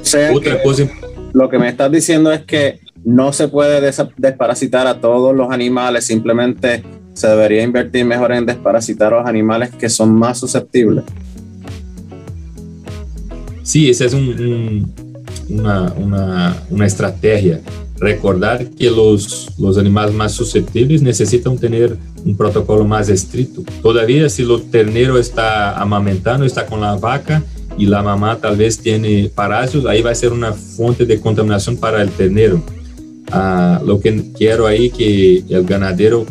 O 0.00 0.04
sea 0.04 0.32
Otra 0.32 0.62
cosa. 0.62 0.88
Lo 1.32 1.48
que 1.48 1.58
me 1.58 1.68
estás 1.68 1.90
diciendo 1.90 2.32
es 2.32 2.42
que 2.42 2.80
no 3.04 3.32
se 3.32 3.48
puede 3.48 3.80
desparasitar 4.16 4.86
a 4.86 5.00
todos 5.00 5.34
los 5.34 5.50
animales, 5.50 6.04
simplemente 6.04 6.82
se 7.14 7.28
debería 7.28 7.62
invertir 7.62 8.04
mejor 8.04 8.32
en 8.32 8.46
desparasitar 8.46 9.14
a 9.14 9.18
los 9.20 9.28
animales 9.28 9.70
que 9.70 9.88
son 9.88 10.14
más 10.14 10.38
susceptibles. 10.38 11.04
Sí, 13.62 13.90
esa 13.90 14.04
es 14.04 14.14
un, 14.14 14.28
un, 14.28 15.05
una, 15.48 15.92
una, 15.96 16.62
una, 16.70 16.86
estrategia. 16.86 17.60
Recordar 17.98 18.68
que 18.70 18.90
los, 18.90 19.52
los 19.58 19.78
animales 19.78 20.14
más 20.14 20.32
susceptibles 20.32 21.02
necesitan 21.02 21.56
tener 21.56 21.96
un 22.24 22.36
protocolo 22.36 22.84
más 22.84 23.08
estricto. 23.08 23.62
Todavía 23.82 24.28
si 24.28 24.42
el 24.42 24.70
ternero 24.70 25.18
está 25.18 25.80
amamentando, 25.80 26.44
está 26.44 26.66
con 26.66 26.80
la 26.80 26.96
vaca 26.96 27.42
y 27.78 27.86
la 27.86 28.02
mamá 28.02 28.36
tal 28.36 28.56
vez 28.56 28.78
tiene 28.78 29.30
parásitos, 29.34 29.86
ahí 29.86 30.02
va 30.02 30.10
a 30.10 30.14
ser 30.14 30.32
una 30.32 30.52
fuente 30.52 31.04
de 31.04 31.20
contaminación 31.20 31.76
para 31.76 32.02
el 32.02 32.10
ternero. 32.10 32.62
Ah, 33.30 33.80
lo 33.84 34.00
que 34.00 34.22
quiero 34.36 34.66
ahí 34.66 34.90
que 34.90 35.44
el 35.48 35.64
ganadero 35.64 36.26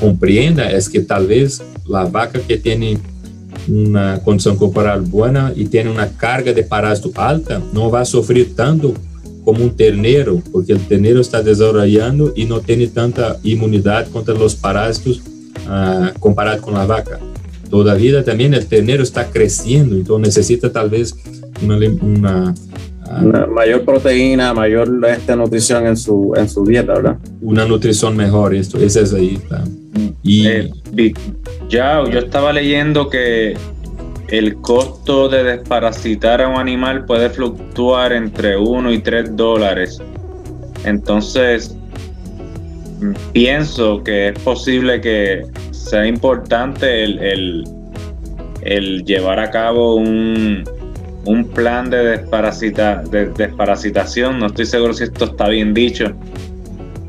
comprenda 0.00 0.70
es 0.70 0.88
que 0.88 1.00
tal 1.00 1.26
vez 1.26 1.62
la 1.86 2.04
vaca 2.04 2.40
que 2.40 2.56
tiene 2.56 2.98
una 3.68 4.20
condición 4.22 4.56
corporal 4.56 5.02
buena 5.02 5.52
y 5.54 5.66
tiene 5.66 5.90
una 5.90 6.08
carga 6.08 6.52
de 6.52 6.62
parásito 6.62 7.12
alta 7.16 7.62
no 7.72 7.90
va 7.90 8.00
a 8.00 8.04
sufrir 8.04 8.54
tanto 8.54 8.94
como 9.44 9.62
un 9.62 9.76
ternero, 9.76 10.42
porque 10.52 10.72
el 10.72 10.80
ternero 10.86 11.20
está 11.20 11.42
desarrollando 11.42 12.32
y 12.34 12.46
no 12.46 12.60
tiene 12.60 12.86
tanta 12.86 13.38
inmunidad 13.42 14.08
contra 14.08 14.34
los 14.34 14.54
parásitos 14.54 15.22
uh, 15.68 16.18
comparado 16.18 16.62
con 16.62 16.74
la 16.74 16.86
vaca. 16.86 17.20
Todavía 17.68 18.24
también 18.24 18.54
el 18.54 18.66
ternero 18.66 19.02
está 19.02 19.26
creciendo, 19.30 19.96
entonces 19.96 20.28
necesita 20.28 20.72
tal 20.72 20.88
vez 20.88 21.14
una, 21.62 21.76
una 22.00 22.54
una 23.22 23.46
mayor 23.46 23.84
proteína, 23.84 24.54
mayor 24.54 24.90
esta 25.08 25.36
nutrición 25.36 25.86
en 25.86 25.96
su, 25.96 26.32
en 26.36 26.48
su 26.48 26.64
dieta, 26.64 26.94
¿verdad? 26.94 27.18
Una 27.42 27.66
nutrición 27.66 28.16
mejor, 28.16 28.54
esto, 28.54 28.78
esa 28.78 29.00
es 29.00 29.12
ahí. 29.12 29.38
Y 30.22 30.46
eh, 30.46 30.70
ya, 31.68 32.02
yo 32.08 32.18
estaba 32.18 32.52
leyendo 32.52 33.08
que 33.08 33.56
el 34.28 34.56
costo 34.56 35.28
de 35.28 35.44
desparasitar 35.44 36.42
a 36.42 36.48
un 36.48 36.56
animal 36.56 37.04
puede 37.04 37.30
fluctuar 37.30 38.12
entre 38.12 38.56
1 38.56 38.92
y 38.92 38.98
3 38.98 39.36
dólares. 39.36 40.00
Entonces, 40.84 41.76
pienso 43.32 44.02
que 44.02 44.28
es 44.28 44.38
posible 44.40 45.00
que 45.00 45.46
sea 45.70 46.06
importante 46.06 47.04
el, 47.04 47.64
el 48.62 49.04
llevar 49.04 49.38
a 49.38 49.50
cabo 49.50 49.96
un, 49.96 50.64
un 51.26 51.44
plan 51.48 51.90
de, 51.90 52.04
desparasita, 52.04 53.02
de 53.02 53.26
desparasitación, 53.26 54.38
no 54.38 54.46
estoy 54.46 54.66
seguro 54.66 54.92
si 54.92 55.04
esto 55.04 55.26
está 55.26 55.48
bien 55.48 55.72
dicho, 55.72 56.12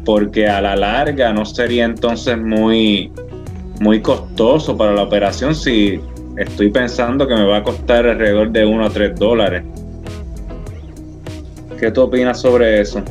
porque 0.06 0.48
a 0.48 0.62
la 0.62 0.76
larga 0.76 1.34
no 1.34 1.46
sería 1.46 1.86
entonces 1.86 2.38
muy, 2.38 3.12
muy 3.80 4.02
costoso 4.02 4.76
para 4.78 4.94
la 4.94 5.04
operación 5.04 5.56
si 5.56 6.00
estoy 6.38 6.70
pensando 6.70 7.28
que 7.28 7.36
me 7.36 7.46
va 7.46 7.58
a 7.58 7.64
costar 7.64 8.08
alrededor 8.08 8.52
de 8.52 8.66
1 8.66 8.86
a 8.86 8.90
3 8.90 9.16
dólares. 9.20 9.64
¿Qué 11.80 11.92
tú 11.92 12.02
opinas 12.02 12.40
sobre 12.40 12.82
eso? 12.82 13.02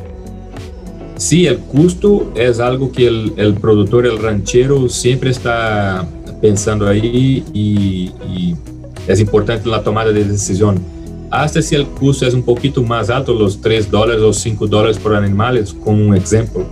Sí, 1.17 1.47
el 1.47 1.59
costo 1.59 2.31
es 2.35 2.59
algo 2.59 2.91
que 2.91 3.07
el, 3.07 3.33
el 3.37 3.53
productor, 3.53 4.05
el 4.05 4.17
ranchero 4.17 4.89
siempre 4.89 5.29
está 5.29 6.05
pensando 6.41 6.87
ahí 6.87 7.43
y, 7.53 8.11
y 8.27 8.55
es 9.07 9.19
importante 9.19 9.69
la 9.69 9.81
tomada 9.81 10.11
de 10.11 10.25
decisión 10.25 10.95
hasta 11.35 11.61
si 11.61 11.75
el 11.75 11.85
costo 11.87 12.25
es 12.25 12.33
un 12.33 12.43
poquito 12.43 12.81
más 12.81 13.09
alto, 13.09 13.33
los 13.33 13.59
3 13.59 13.91
dólares 13.91 14.21
o 14.21 14.31
5 14.31 14.67
dólares 14.67 14.97
por 14.97 15.15
animales, 15.15 15.73
como 15.73 16.07
un 16.07 16.15
ejemplo. 16.15 16.65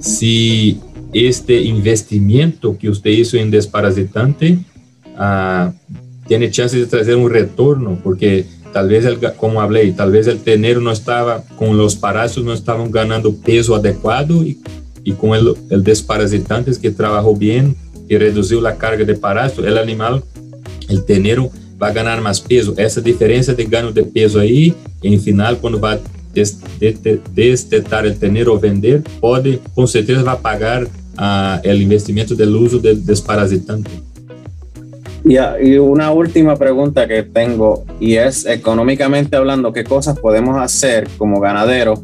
Si 0.00 0.80
este 1.14 1.62
investimiento 1.62 2.76
que 2.76 2.90
usted 2.90 3.10
hizo 3.10 3.36
en 3.36 3.50
desparasitante 3.50 4.58
uh, 5.16 5.72
tiene 6.26 6.50
chance 6.50 6.76
de 6.76 6.86
traer 6.86 7.16
un 7.16 7.30
retorno, 7.30 7.98
porque 8.02 8.46
tal 8.72 8.88
vez, 8.88 9.04
el, 9.04 9.18
como 9.36 9.60
hablé, 9.60 9.92
tal 9.92 10.10
vez 10.10 10.26
el 10.26 10.40
tenero 10.40 10.80
no 10.80 10.90
estaba, 10.90 11.44
con 11.56 11.76
los 11.76 11.94
parásitos 11.94 12.44
no 12.44 12.52
estaban 12.52 12.90
ganando 12.90 13.34
peso 13.34 13.74
adecuado 13.74 14.42
y, 14.42 14.58
y 15.04 15.12
con 15.12 15.34
el, 15.34 15.54
el 15.70 15.84
desparasitante 15.84 16.72
que 16.80 16.90
trabajó 16.90 17.36
bien 17.36 17.76
y 18.08 18.18
redució 18.18 18.60
la 18.60 18.76
carga 18.76 19.04
de 19.04 19.14
parásitos, 19.14 19.64
el 19.66 19.78
animal, 19.78 20.24
el 20.88 21.04
tenero, 21.04 21.50
vai 21.78 21.92
ganhar 21.92 22.20
mais 22.20 22.40
peso. 22.40 22.74
Essa 22.76 23.00
diferença 23.00 23.54
de 23.54 23.64
ganho 23.64 23.92
de 23.92 24.02
peso 24.02 24.38
aí, 24.38 24.74
em 25.02 25.18
final, 25.18 25.56
quando 25.56 25.78
vai 25.78 26.00
destetar 27.32 28.06
o 28.06 28.14
tener 28.14 28.48
ou 28.48 28.58
vender, 28.58 29.02
pode, 29.20 29.60
com 29.74 29.86
certeza, 29.86 30.22
vai 30.22 30.36
pagar 30.36 30.86
uh, 31.18 31.66
o 31.66 31.72
investimento 31.72 32.34
do 32.34 32.44
uso 32.60 32.78
de 32.78 32.94
desparasitante. 32.94 33.90
Y, 35.24 35.36
y, 35.38 35.78
una 35.78 36.10
última 36.10 36.56
pregunta 36.56 37.08
que 37.08 37.22
tengo, 37.22 37.84
y 37.98 38.16
es 38.16 38.44
económicamente 38.44 39.36
hablando, 39.36 39.72
¿qué 39.72 39.84
cosas 39.84 40.18
podemos 40.18 40.60
hacer 40.60 41.08
como 41.16 41.40
ganaderos 41.40 42.00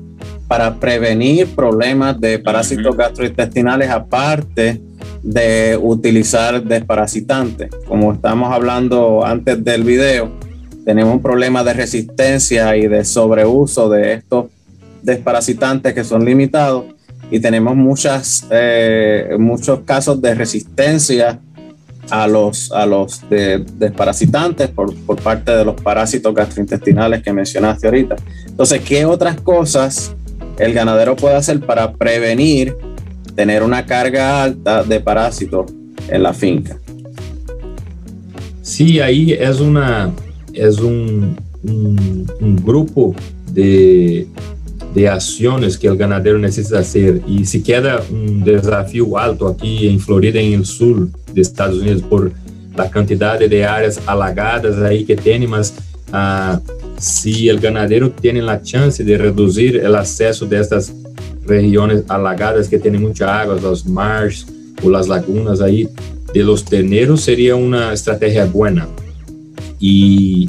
para 0.50 0.74
prevenir 0.80 1.46
problemas 1.54 2.20
de 2.20 2.40
parásitos 2.40 2.96
gastrointestinales 2.96 3.88
aparte 3.88 4.80
de 5.22 5.78
utilizar 5.80 6.62
desparasitantes. 6.62 7.70
Como 7.86 8.12
estamos 8.12 8.52
hablando 8.52 9.24
antes 9.24 9.62
del 9.62 9.84
video, 9.84 10.30
tenemos 10.84 11.14
un 11.14 11.22
problema 11.22 11.62
de 11.62 11.74
resistencia 11.74 12.76
y 12.76 12.88
de 12.88 13.04
sobreuso 13.04 13.88
de 13.90 14.14
estos 14.14 14.46
desparasitantes 15.02 15.94
que 15.94 16.02
son 16.02 16.24
limitados 16.24 16.86
y 17.30 17.40
tenemos 17.40 17.76
muchas, 17.76 18.46
eh, 18.50 19.36
muchos 19.38 19.80
casos 19.80 20.20
de 20.20 20.34
resistencia 20.34 21.40
a 22.10 22.26
los, 22.26 22.72
a 22.72 22.86
los 22.86 23.22
desparasitantes 23.28 24.68
por, 24.68 24.94
por 25.04 25.20
parte 25.22 25.52
de 25.52 25.64
los 25.64 25.80
parásitos 25.80 26.34
gastrointestinales 26.34 27.22
que 27.22 27.32
mencionaste 27.32 27.86
ahorita. 27.86 28.16
Entonces, 28.48 28.80
¿qué 28.80 29.04
otras 29.04 29.40
cosas 29.40 30.14
el 30.58 30.74
ganadero 30.74 31.16
puede 31.16 31.36
hacer 31.36 31.60
para 31.60 31.92
prevenir 31.92 32.76
tener 33.34 33.62
una 33.62 33.86
carga 33.86 34.42
alta 34.42 34.82
de 34.82 35.00
parásitos 35.00 35.72
en 36.08 36.22
la 36.22 36.34
finca. 36.34 36.78
Sí, 38.60 39.00
ahí 39.00 39.32
es, 39.32 39.60
una, 39.60 40.12
es 40.52 40.78
un, 40.78 41.36
un, 41.62 42.56
grupo 42.62 43.14
de, 43.52 44.26
de, 44.94 45.08
acciones 45.08 45.78
que 45.78 45.86
el 45.88 45.96
ganadero 45.96 46.38
necesita 46.38 46.78
hacer. 46.80 47.22
Y 47.26 47.44
si 47.44 47.62
queda 47.62 48.02
un 48.10 48.42
desafío 48.42 49.16
alto 49.18 49.48
aquí 49.48 49.88
en 49.88 49.98
Florida, 50.00 50.40
en 50.40 50.54
el 50.54 50.66
sur 50.66 51.08
de 51.32 51.40
Estados 51.40 51.78
Unidos, 51.78 52.02
por 52.02 52.32
la 52.76 52.90
cantidad 52.90 53.38
de 53.38 53.64
áreas 53.64 54.00
alagadas 54.06 54.78
ahí 54.78 55.04
que 55.04 55.16
tiene, 55.16 55.46
mas 55.46 55.74
uh, 56.12 56.58
si 56.98 57.48
el 57.48 57.58
ganadero 57.60 58.10
tiene 58.10 58.42
la 58.42 58.62
chance 58.62 59.02
de 59.02 59.18
reducir 59.18 59.76
el 59.76 59.94
acceso 59.94 60.46
de 60.46 60.60
estas 60.60 60.92
regiones 61.46 62.04
alagadas 62.08 62.68
que 62.68 62.78
tienen 62.78 63.02
mucha 63.02 63.40
agua, 63.40 63.58
los 63.60 63.86
mares 63.86 64.46
o 64.82 64.88
las 64.88 65.08
lagunas 65.08 65.60
ahí, 65.60 65.88
de 66.32 66.44
los 66.44 66.64
terneros 66.64 67.22
sería 67.22 67.56
una 67.56 67.92
estrategia 67.92 68.44
buena. 68.44 68.88
Y 69.80 70.48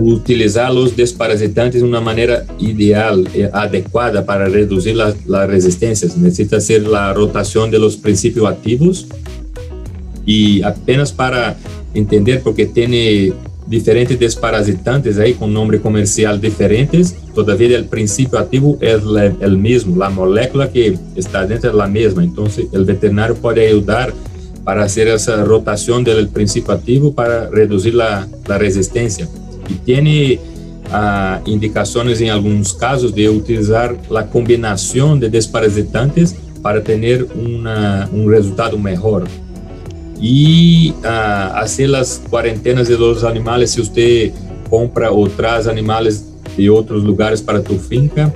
utilizar 0.00 0.72
los 0.72 0.96
desparasitantes 0.96 1.82
de 1.82 1.88
una 1.88 2.00
manera 2.00 2.44
ideal, 2.58 3.28
eh, 3.34 3.50
adecuada 3.52 4.24
para 4.24 4.46
reducir 4.46 4.96
las 4.96 5.26
la 5.26 5.46
resistencias. 5.46 6.16
Necesita 6.16 6.56
hacer 6.56 6.86
la 6.86 7.12
rotación 7.12 7.70
de 7.70 7.78
los 7.78 7.96
principios 7.96 8.46
activos 8.46 9.06
y 10.24 10.62
apenas 10.62 11.12
para 11.12 11.56
entender, 11.94 12.42
porque 12.42 12.66
tiene 12.66 13.32
diferentes 13.66 14.18
desparasitantes 14.18 15.18
ahí 15.18 15.34
con 15.34 15.52
nombre 15.52 15.80
comercial 15.80 16.40
diferentes, 16.40 17.16
todavía 17.34 17.76
el 17.76 17.84
principio 17.84 18.38
activo 18.38 18.78
es 18.80 19.02
el 19.40 19.58
mismo, 19.58 19.96
la 19.96 20.08
molécula 20.08 20.70
que 20.70 20.98
está 21.16 21.46
dentro 21.46 21.70
es 21.70 21.76
la 21.76 21.86
misma, 21.86 22.24
entonces 22.24 22.66
el 22.72 22.84
veterinario 22.84 23.36
puede 23.36 23.68
ayudar 23.68 24.14
para 24.64 24.84
hacer 24.84 25.08
esa 25.08 25.44
rotación 25.44 26.02
del 26.04 26.28
principio 26.28 26.72
activo 26.72 27.12
para 27.12 27.48
reducir 27.50 27.94
la 27.94 28.26
resistencia. 28.46 29.28
Y 29.68 29.74
tiene 29.74 30.40
uh, 30.92 31.48
indicaciones 31.48 32.20
en 32.20 32.30
casos 32.74 33.14
de 33.14 33.28
utilizar 33.28 33.96
la 34.10 34.26
combinación 34.26 35.20
de 35.20 35.28
desparasitantes 35.28 36.36
para 36.62 36.82
una, 37.34 38.08
un 38.12 38.30
resultado 38.30 38.78
mejor. 38.78 39.24
Y 40.20 40.92
uh, 41.02 41.54
hacer 41.56 41.90
las 41.90 42.20
cuarentenas 42.28 42.88
de 42.88 42.98
los 42.98 43.22
animales 43.24 43.72
si 43.72 43.80
usted 43.80 44.32
compra 44.68 45.10
o 45.12 45.28
traes 45.28 45.66
animales 45.66 46.24
de 46.56 46.68
otros 46.68 47.04
lugares 47.04 47.40
para 47.40 47.62
tu 47.62 47.78
finca, 47.78 48.32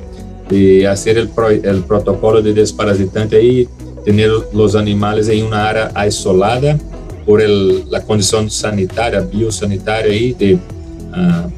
de 0.48 0.86
hacer 0.86 1.18
el, 1.18 1.30
el 1.64 1.82
protocolo 1.82 2.42
de 2.42 2.52
desparasitante 2.52 3.36
ahí, 3.36 3.68
tener 4.04 4.30
los 4.52 4.74
animales 4.74 5.28
en 5.28 5.46
una 5.46 5.68
área 5.68 5.92
aislada 5.94 6.78
por 7.24 7.40
el, 7.40 7.90
la 7.90 8.02
condición 8.02 8.50
sanitaria, 8.50 9.20
biosanitaria 9.20 10.12
ahí, 10.12 10.32
de, 10.32 10.58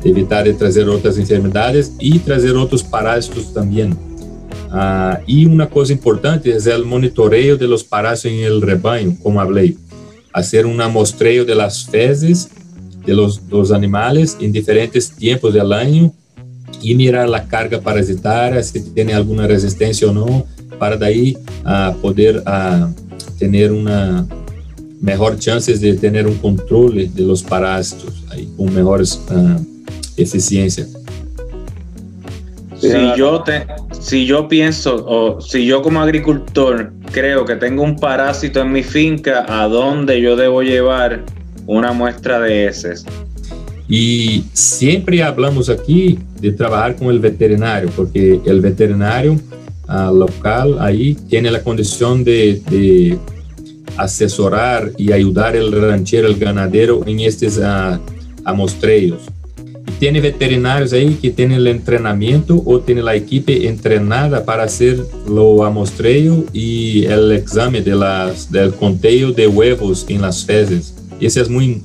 de, 0.03 0.11
evitar 0.11 0.47
trazer 0.55 0.89
otras 0.89 1.19
enfermedades 1.19 1.93
y 1.99 2.19
trazer 2.19 2.57
otros 2.57 2.83
parásitos 2.83 3.53
también. 3.53 3.97
Uh, 4.73 5.23
y 5.27 5.47
una 5.47 5.69
cosa 5.69 5.93
importante 5.93 6.51
es 6.51 6.67
el 6.67 6.85
monitoreo 6.85 7.57
de 7.57 7.69
los 7.69 7.85
parásitos 7.85 8.33
en 8.33 8.45
el 8.45 8.61
rebaño, 8.61 9.17
como 9.23 9.41
hablé. 9.41 9.77
Hacer 10.33 10.67
un 10.67 10.81
amostreo 10.81 11.45
de 11.45 11.55
las 11.55 11.85
fezes 11.85 12.51
de 13.07 13.15
los, 13.15 13.41
los 13.49 13.71
animales 13.71 14.37
en 14.41 14.51
diferentes 14.51 15.11
tiempos 15.11 15.55
del 15.55 15.73
año 15.73 16.13
y 16.83 16.95
mirar 16.95 17.29
la 17.29 17.47
carga 17.47 17.81
parasitaria, 17.81 18.63
si 18.63 18.81
tiene 18.81 19.15
alguna 19.15 19.47
resistencia 19.47 20.09
o 20.09 20.13
no, 20.13 20.45
para 20.79 20.97
de 20.97 21.07
ahí 21.07 21.37
uh, 21.65 21.95
poder 22.01 22.43
uh, 22.47 22.93
tener 23.39 23.71
una 23.71 24.27
mejor 25.05 25.39
chances 25.39 25.83
de 25.83 25.93
tener 25.95 26.27
un 26.27 26.37
control 26.37 27.15
de 27.15 27.23
los 27.23 27.43
parásitos 27.43 28.25
ahí, 28.31 28.49
con 28.57 28.73
mejores 28.73 29.21
uh, 29.31 29.61
eficiencia. 30.17 30.87
Si 32.79 32.91
yo, 33.17 33.43
te, 33.43 33.67
si 34.01 34.25
yo 34.25 34.49
pienso 34.49 35.05
o 35.07 35.41
si 35.41 35.67
yo 35.67 35.83
como 35.83 36.01
agricultor 36.01 36.93
creo 37.13 37.45
que 37.45 37.57
tengo 37.57 37.83
un 37.83 37.97
parásito 37.97 38.61
en 38.61 38.73
mi 38.73 38.83
finca, 38.83 39.45
¿a 39.47 39.69
dónde 39.69 40.21
yo 40.21 40.37
debo 40.37 40.63
llevar 40.63 41.23
una 41.67 41.93
muestra 41.93 42.41
de 42.41 42.67
heces? 42.67 43.05
Y 43.89 44.45
siempre 44.55 45.23
hablamos 45.23 45.69
aquí 45.69 46.19
de 46.41 46.53
trabajar 46.53 46.97
con 46.97 47.09
el 47.09 47.19
veterinario, 47.19 47.91
porque 47.95 48.41
el 48.47 48.61
veterinario 48.63 49.39
uh, 49.89 50.15
local 50.15 50.79
ahí 50.81 51.15
tiene 51.29 51.51
la 51.51 51.63
condición 51.63 52.25
de, 52.25 52.63
de, 52.71 53.19
asesorar 53.97 54.93
y 54.97 55.13
ayudar 55.13 55.57
el 55.57 55.73
ranchero, 55.73 56.29
el 56.29 56.37
ganadero 56.37 57.03
en 57.07 57.21
estos 57.21 57.59
uh, 57.59 57.99
amostreos. 58.45 59.23
Y 59.87 59.93
tiene 59.93 60.21
veterinarios 60.21 60.93
ahí 60.93 61.19
que 61.21 61.31
tienen 61.31 61.59
el 61.59 61.67
entrenamiento 61.67 62.63
o 62.65 62.81
tiene 62.81 63.03
la 63.03 63.15
equipo 63.15 63.53
entrenada 63.53 64.45
para 64.45 64.65
hacer 64.65 65.05
lo 65.29 65.65
amostreo 65.65 66.45
y 66.53 67.05
el 67.05 67.33
examen 67.33 67.85
de 67.85 67.95
las, 67.95 68.51
del 68.51 68.75
conteo 68.75 69.33
de 69.33 69.47
huevos 69.47 70.07
en 70.09 70.23
las 70.23 70.45
fezes. 70.45 70.95
Ese 71.21 71.41
es 71.43 71.49
muy 71.49 71.83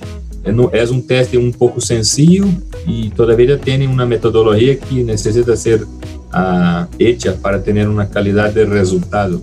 es 0.74 0.90
un 0.90 1.06
teste 1.06 1.38
un 1.38 1.52
poco 1.52 1.82
sencillo 1.82 2.46
y 2.88 3.10
todavía 3.10 3.60
tiene 3.60 3.88
una 3.88 4.06
metodología 4.06 4.80
que 4.80 5.04
necesita 5.04 5.56
ser 5.56 5.84
uh, 5.84 6.86
hecha 6.98 7.36
para 7.36 7.62
tener 7.62 7.88
una 7.88 8.10
calidad 8.10 8.54
de 8.54 8.66
resultado. 8.66 9.42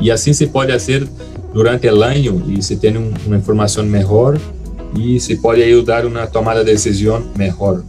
Y 0.00 0.10
así 0.10 0.34
se 0.34 0.48
puede 0.48 0.72
hacer 0.72 1.06
durante 1.52 1.88
el 1.88 2.02
año 2.02 2.42
y 2.48 2.62
se 2.62 2.76
tiene 2.76 2.98
un, 2.98 3.14
una 3.26 3.36
información 3.36 3.90
mejor 3.90 4.38
y 4.96 5.20
se 5.20 5.36
puede 5.36 5.64
ayudar 5.64 6.04
a 6.04 6.06
una 6.06 6.26
tomada 6.28 6.64
de 6.64 6.72
decisión 6.72 7.30
mejor. 7.36 7.84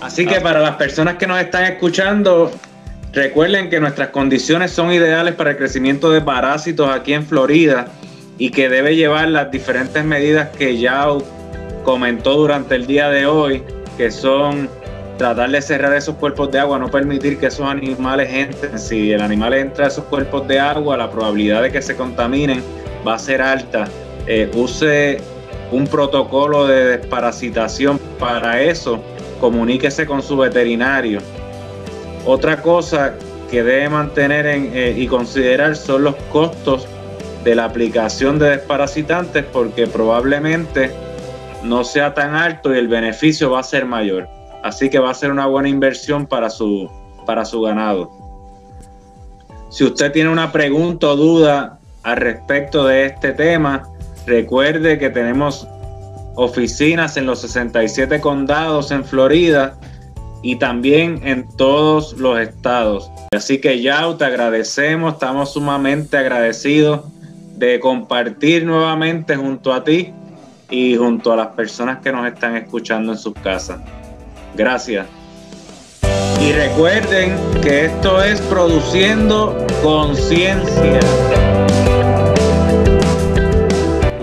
Así 0.00 0.26
que 0.26 0.40
para 0.40 0.60
las 0.60 0.76
personas 0.76 1.16
que 1.16 1.26
nos 1.26 1.40
están 1.40 1.64
escuchando, 1.64 2.52
recuerden 3.12 3.68
que 3.68 3.80
nuestras 3.80 4.08
condiciones 4.08 4.70
son 4.70 4.92
ideales 4.92 5.34
para 5.34 5.50
el 5.50 5.56
crecimiento 5.56 6.10
de 6.10 6.20
parásitos 6.20 6.88
aquí 6.90 7.12
en 7.12 7.26
Florida 7.26 7.88
y 8.38 8.50
que 8.50 8.68
debe 8.68 8.94
llevar 8.94 9.28
las 9.28 9.50
diferentes 9.50 10.04
medidas 10.04 10.50
que 10.56 10.78
ya 10.78 11.06
comentó 11.84 12.34
durante 12.34 12.76
el 12.76 12.86
día 12.86 13.08
de 13.08 13.26
hoy, 13.26 13.62
que 13.96 14.10
son 14.10 14.68
tratar 15.18 15.50
de 15.50 15.60
cerrar 15.60 15.92
esos 15.94 16.14
cuerpos 16.14 16.50
de 16.52 16.60
agua, 16.60 16.78
no 16.78 16.90
permitir 16.90 17.38
que 17.38 17.46
esos 17.46 17.68
animales 17.68 18.32
entren. 18.32 18.78
Si 18.78 19.12
el 19.12 19.20
animal 19.20 19.52
entra 19.52 19.86
a 19.86 19.88
esos 19.88 20.04
cuerpos 20.04 20.46
de 20.46 20.60
agua, 20.60 20.96
la 20.96 21.10
probabilidad 21.10 21.62
de 21.62 21.72
que 21.72 21.82
se 21.82 21.96
contaminen 21.96 22.62
va 23.06 23.14
a 23.14 23.18
ser 23.18 23.42
alta. 23.42 23.88
Eh, 24.26 24.50
use 24.54 25.18
un 25.72 25.86
protocolo 25.86 26.66
de 26.66 26.98
desparasitación 26.98 27.98
para 28.18 28.62
eso, 28.62 29.02
comuníquese 29.40 30.06
con 30.06 30.22
su 30.22 30.36
veterinario. 30.36 31.20
Otra 32.24 32.62
cosa 32.62 33.14
que 33.50 33.62
debe 33.62 33.88
mantener 33.88 34.46
en, 34.46 34.70
eh, 34.72 34.94
y 34.96 35.06
considerar 35.08 35.76
son 35.76 36.04
los 36.04 36.14
costos 36.30 36.86
de 37.42 37.54
la 37.54 37.64
aplicación 37.64 38.38
de 38.38 38.50
desparasitantes 38.50 39.44
porque 39.44 39.86
probablemente 39.86 40.92
no 41.64 41.82
sea 41.82 42.14
tan 42.14 42.34
alto 42.34 42.74
y 42.74 42.78
el 42.78 42.88
beneficio 42.88 43.50
va 43.50 43.60
a 43.60 43.64
ser 43.64 43.84
mayor. 43.84 44.37
Así 44.62 44.90
que 44.90 44.98
va 44.98 45.10
a 45.10 45.14
ser 45.14 45.30
una 45.30 45.46
buena 45.46 45.68
inversión 45.68 46.26
para 46.26 46.50
su, 46.50 46.90
para 47.26 47.44
su 47.44 47.60
ganado. 47.60 48.10
Si 49.70 49.84
usted 49.84 50.12
tiene 50.12 50.30
una 50.30 50.50
pregunta 50.50 51.08
o 51.08 51.16
duda 51.16 51.78
al 52.02 52.16
respecto 52.16 52.86
de 52.86 53.06
este 53.06 53.32
tema, 53.32 53.88
recuerde 54.26 54.98
que 54.98 55.10
tenemos 55.10 55.68
oficinas 56.36 57.16
en 57.16 57.26
los 57.26 57.40
67 57.40 58.20
condados 58.20 58.90
en 58.90 59.04
Florida 59.04 59.76
y 60.42 60.56
también 60.56 61.20
en 61.24 61.48
todos 61.56 62.12
los 62.14 62.38
estados. 62.38 63.10
Así 63.34 63.60
que 63.60 63.82
ya 63.82 64.16
te 64.16 64.24
agradecemos, 64.24 65.14
estamos 65.14 65.52
sumamente 65.52 66.16
agradecidos 66.16 67.02
de 67.56 67.80
compartir 67.80 68.64
nuevamente 68.64 69.36
junto 69.36 69.72
a 69.72 69.82
ti 69.82 70.12
y 70.70 70.96
junto 70.96 71.32
a 71.32 71.36
las 71.36 71.48
personas 71.48 71.98
que 71.98 72.12
nos 72.12 72.26
están 72.26 72.56
escuchando 72.56 73.12
en 73.12 73.18
sus 73.18 73.34
casas. 73.34 73.80
Gracias. 74.58 75.06
Y 76.40 76.50
recuerden 76.50 77.36
que 77.62 77.84
esto 77.84 78.20
es 78.20 78.40
produciendo 78.40 79.56
conciencia. 79.84 80.98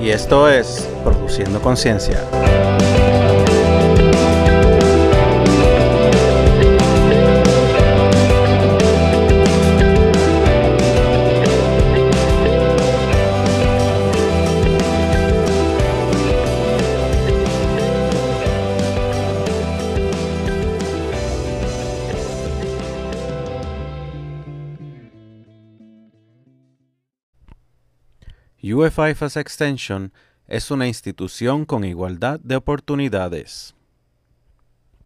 Y 0.02 0.10
esto 0.10 0.50
es 0.50 0.90
produciendo 1.06 1.62
conciencia. 1.62 2.20
UFIFAS 28.76 29.38
Extension 29.38 30.12
es 30.48 30.70
una 30.70 30.86
institución 30.86 31.64
con 31.64 31.86
igualdad 31.86 32.42
de 32.42 32.58
oportunidades. 32.58 33.75